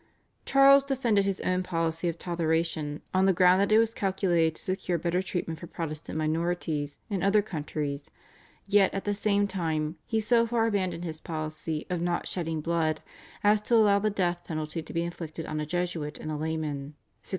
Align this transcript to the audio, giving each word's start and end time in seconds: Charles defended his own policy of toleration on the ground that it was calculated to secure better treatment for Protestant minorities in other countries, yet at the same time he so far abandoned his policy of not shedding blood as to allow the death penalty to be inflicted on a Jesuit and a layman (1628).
Charles 0.47 0.83
defended 0.83 1.25
his 1.25 1.41
own 1.41 1.61
policy 1.61 2.09
of 2.09 2.17
toleration 2.17 3.03
on 3.13 3.25
the 3.25 3.33
ground 3.33 3.61
that 3.61 3.71
it 3.71 3.77
was 3.77 3.93
calculated 3.93 4.55
to 4.55 4.61
secure 4.63 4.97
better 4.97 5.21
treatment 5.21 5.59
for 5.59 5.67
Protestant 5.67 6.17
minorities 6.17 6.97
in 7.11 7.21
other 7.21 7.43
countries, 7.43 8.09
yet 8.65 8.91
at 8.95 9.05
the 9.05 9.13
same 9.13 9.47
time 9.47 9.97
he 10.07 10.19
so 10.19 10.47
far 10.47 10.65
abandoned 10.65 11.03
his 11.05 11.21
policy 11.21 11.85
of 11.91 12.01
not 12.01 12.27
shedding 12.27 12.61
blood 12.61 13.03
as 13.43 13.61
to 13.61 13.75
allow 13.75 13.99
the 13.99 14.09
death 14.09 14.43
penalty 14.43 14.81
to 14.81 14.91
be 14.91 15.03
inflicted 15.03 15.45
on 15.45 15.59
a 15.59 15.67
Jesuit 15.67 16.17
and 16.17 16.31
a 16.31 16.35
layman 16.35 16.95
(1628). 17.21 17.27